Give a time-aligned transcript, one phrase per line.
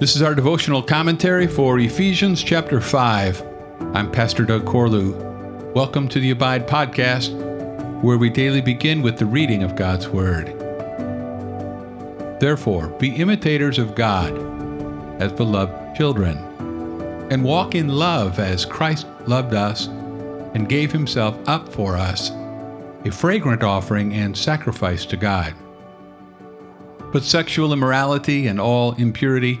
[0.00, 3.44] This is our devotional commentary for Ephesians chapter 5.
[3.92, 5.12] I'm Pastor Doug Corlew.
[5.74, 7.34] Welcome to the Abide Podcast,
[8.00, 10.58] where we daily begin with the reading of God's Word.
[12.40, 14.32] Therefore, be imitators of God
[15.20, 16.38] as beloved children,
[17.30, 19.88] and walk in love as Christ loved us
[20.54, 22.30] and gave himself up for us,
[23.04, 25.52] a fragrant offering and sacrifice to God.
[27.12, 29.60] But sexual immorality and all impurity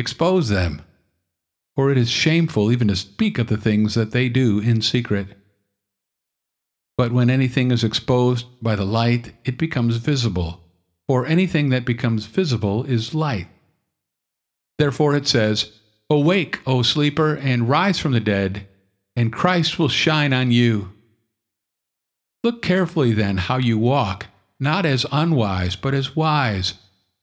[0.00, 0.82] expose them.
[1.76, 5.28] For it is shameful even to speak of the things that they do in secret.
[6.98, 10.60] But when anything is exposed by the light, it becomes visible.
[11.06, 13.46] For anything that becomes visible is light.
[14.78, 15.72] Therefore it says,
[16.10, 18.66] Awake, O sleeper, and rise from the dead,
[19.14, 20.92] and Christ will shine on you.
[22.42, 24.26] Look carefully then how you walk,
[24.58, 26.74] not as unwise, but as wise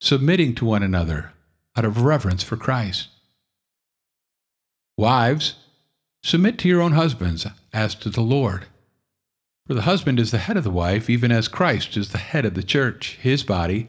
[0.00, 1.32] submitting to one another
[1.76, 3.08] out of reverence for Christ.
[4.96, 5.54] Wives,
[6.22, 8.66] submit to your own husbands as to the Lord.
[9.66, 12.44] For the husband is the head of the wife, even as Christ is the head
[12.44, 13.88] of the church, his body,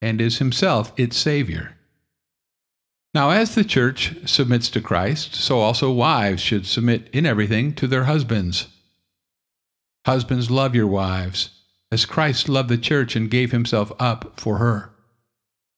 [0.00, 1.76] and is himself its Savior.
[3.14, 7.86] Now, as the church submits to Christ, so also wives should submit in everything to
[7.86, 8.68] their husbands.
[10.06, 11.50] Husbands, love your wives,
[11.90, 14.91] as Christ loved the church and gave himself up for her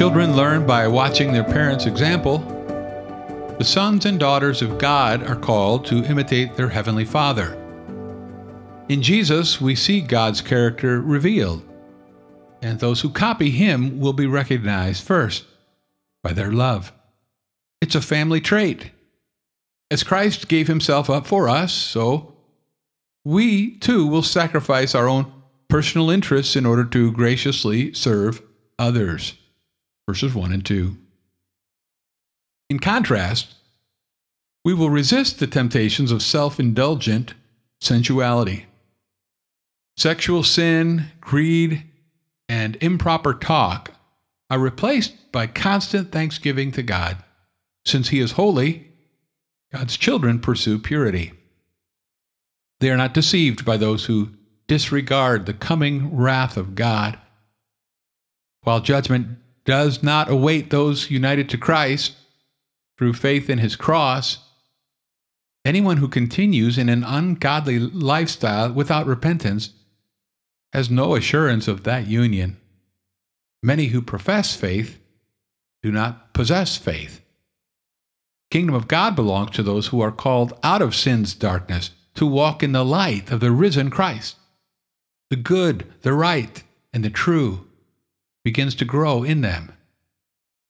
[0.00, 2.38] Children learn by watching their parents' example,
[3.58, 7.52] the sons and daughters of God are called to imitate their Heavenly Father.
[8.88, 11.62] In Jesus, we see God's character revealed,
[12.62, 15.44] and those who copy Him will be recognized first
[16.22, 16.94] by their love.
[17.82, 18.92] It's a family trait.
[19.90, 22.36] As Christ gave Himself up for us, so
[23.22, 25.30] we too will sacrifice our own
[25.68, 28.40] personal interests in order to graciously serve
[28.78, 29.34] others
[30.10, 30.96] verses 1 and 2.
[32.68, 33.54] In contrast,
[34.64, 37.34] we will resist the temptations of self indulgent
[37.80, 38.66] sensuality.
[39.96, 41.84] Sexual sin, greed,
[42.48, 43.92] and improper talk
[44.50, 47.18] are replaced by constant thanksgiving to God.
[47.84, 48.88] Since He is holy,
[49.72, 51.34] God's children pursue purity.
[52.80, 54.30] They are not deceived by those who
[54.66, 57.16] disregard the coming wrath of God
[58.62, 62.14] While judgment does not await those united to Christ
[62.98, 64.38] through faith in his cross,
[65.64, 69.70] anyone who continues in an ungodly lifestyle without repentance
[70.72, 72.56] has no assurance of that union.
[73.62, 74.98] Many who profess faith
[75.82, 77.22] do not possess faith.
[78.50, 82.62] Kingdom of God belongs to those who are called out of sin's darkness to walk
[82.62, 84.36] in the light of the risen Christ.
[85.30, 87.66] The good, the right, and the true
[88.44, 89.72] begins to grow in them,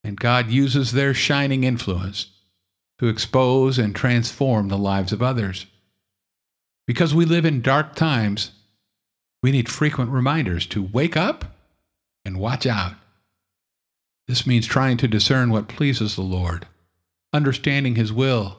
[0.02, 2.28] and God uses their shining influence
[2.98, 5.66] to expose and transform the lives of others.
[6.86, 8.50] Because we live in dark times,
[9.42, 11.56] we need frequent reminders to wake up
[12.24, 12.94] and watch out.
[14.28, 16.66] This means trying to discern what pleases the Lord,
[17.32, 18.58] understanding His will,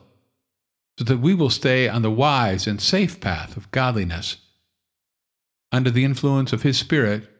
[0.98, 4.36] so that we will stay on the wise and safe path of godliness.
[5.70, 7.30] Under the influence of His Spirit,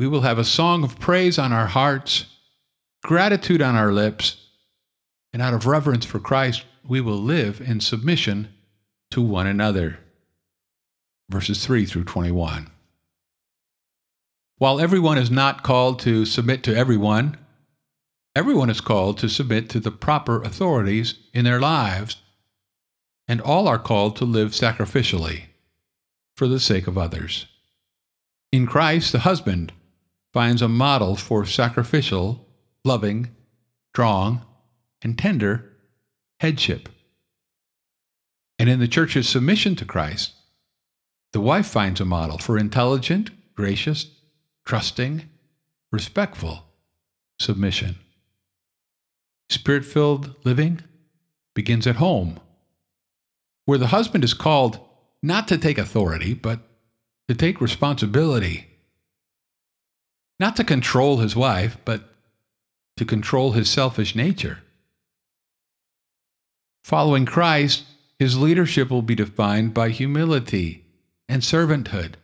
[0.00, 2.24] we will have a song of praise on our hearts,
[3.02, 4.46] gratitude on our lips,
[5.30, 8.48] and out of reverence for Christ, we will live in submission
[9.10, 9.98] to one another.
[11.28, 12.70] Verses 3 through 21.
[14.56, 17.36] While everyone is not called to submit to everyone,
[18.34, 22.16] everyone is called to submit to the proper authorities in their lives,
[23.28, 25.42] and all are called to live sacrificially
[26.34, 27.44] for the sake of others.
[28.50, 29.74] In Christ, the husband
[30.32, 32.46] finds a model for sacrificial,
[32.84, 33.30] loving,
[33.92, 34.44] strong,
[35.02, 35.72] and tender
[36.40, 36.88] headship.
[38.58, 40.32] And in the church's submission to Christ,
[41.32, 44.06] the wife finds a model for intelligent, gracious,
[44.66, 45.28] trusting,
[45.92, 46.64] respectful
[47.38, 47.96] submission.
[49.48, 50.80] Spirit filled living
[51.54, 52.38] begins at home,
[53.64, 54.78] where the husband is called
[55.22, 56.60] not to take authority, but
[57.28, 58.69] to take responsibility.
[60.40, 62.08] Not to control his wife, but
[62.96, 64.60] to control his selfish nature.
[66.82, 67.84] Following Christ,
[68.18, 70.84] his leadership will be defined by humility
[71.28, 72.14] and servanthood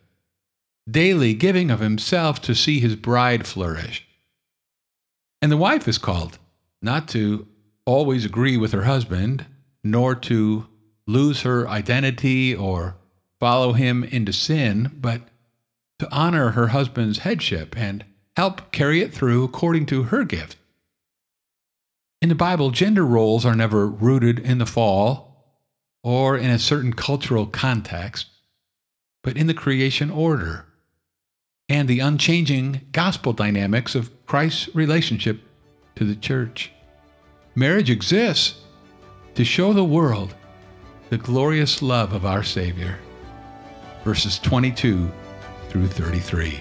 [0.89, 4.07] daily giving of himself to see his bride flourish.
[5.41, 6.39] And the wife is called
[6.81, 7.45] not to
[7.85, 9.45] always agree with her husband,
[9.83, 10.67] nor to
[11.05, 12.95] lose her identity or
[13.39, 15.21] follow him into sin, but
[15.99, 18.05] to honor her husband's headship and
[18.35, 20.57] help carry it through according to her gift.
[22.21, 25.27] In the Bible, gender roles are never rooted in the fall
[26.03, 28.27] or in a certain cultural context,
[29.23, 30.65] but in the creation order
[31.69, 35.41] and the unchanging gospel dynamics of Christ's relationship
[35.95, 36.71] to the church.
[37.55, 38.61] Marriage exists
[39.35, 40.33] to show the world
[41.09, 42.97] the glorious love of our Savior.
[44.03, 45.11] Verses 22
[45.85, 46.59] through 33.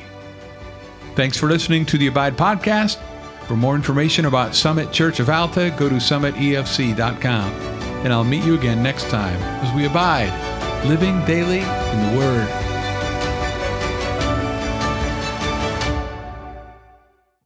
[1.15, 2.99] Thanks for listening to the Abide Podcast.
[3.47, 7.51] For more information about Summit Church of Alta, go to summitefc.com.
[8.05, 10.33] And I'll meet you again next time as we abide,
[10.87, 12.66] living daily in the Word